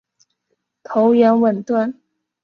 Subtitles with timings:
[0.81, 2.01] 头圆吻钝。